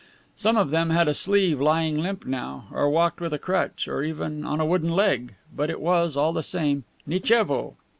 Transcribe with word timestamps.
Some 0.35 0.57
of 0.57 0.71
them 0.71 0.89
had 0.89 1.07
a 1.07 1.13
sleeve 1.13 1.61
lying 1.61 1.95
limp 1.99 2.25
now, 2.25 2.65
or 2.73 2.89
walked 2.89 3.21
with 3.21 3.33
a 3.33 3.37
crutch, 3.37 3.87
or 3.87 4.01
even 4.01 4.43
on 4.43 4.59
a 4.59 4.65
wooden 4.65 4.89
leg, 4.89 5.35
but 5.55 5.69
it 5.69 5.79
was, 5.79 6.17
all 6.17 6.33
the 6.33 6.41
same, 6.41 6.85
"Nichevo!" 7.05 7.75